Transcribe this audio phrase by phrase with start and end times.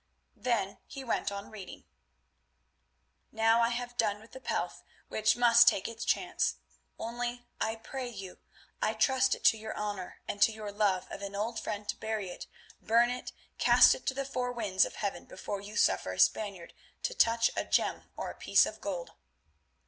[0.35, 1.83] Then he went on reading:
[3.31, 6.55] "Now I have done with the pelf, which must take its chance.
[6.97, 11.35] Only, I pray you—I trust it to your honour and to your love of an
[11.35, 12.47] old friend to bury it,
[12.81, 16.73] burn it, cast it to the four winds of heaven before you suffer a Spaniard
[17.03, 19.11] to touch a gem or a piece of gold.